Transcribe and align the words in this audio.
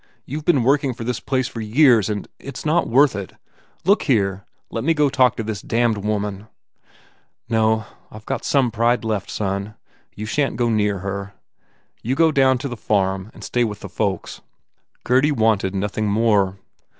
You 0.25 0.39
ve 0.39 0.45
been 0.45 0.63
working 0.63 0.95
for 0.95 1.03
this 1.03 1.19
place 1.19 1.47
for 1.47 1.61
282 1.61 1.71
THE 1.79 1.83
WALLING 1.83 1.87
years 1.95 2.09
and 2.09 2.27
It 2.39 2.57
s 2.57 2.65
not 2.65 2.87
worth 2.89 3.15
it! 3.15 3.33
Look 3.85 4.01
here, 4.01 4.45
let 4.71 4.83
me 4.83 4.95
go 4.95 5.09
talk 5.11 5.35
to 5.35 5.43
this 5.43 5.61
damned 5.61 5.99
woman!" 5.99 6.47
"No. 7.47 7.85
I 8.09 8.17
ve 8.17 8.23
got 8.25 8.43
some 8.43 8.71
pride 8.71 9.03
left, 9.05 9.29
son. 9.29 9.75
You 10.15 10.25
shan 10.25 10.53
t 10.53 10.57
go 10.57 10.71
near 10.71 11.01
her. 11.05 11.35
You 12.01 12.15
go 12.15 12.31
down 12.31 12.57
to 12.57 12.67
the 12.67 12.75
farm 12.75 13.29
and 13.35 13.43
stay 13.43 13.63
with 13.63 13.81
the 13.81 13.89
folks." 13.89 14.41
Gurdy 15.03 15.31
wanted 15.31 15.75
nothing 15.75 16.07
more. 16.09 16.57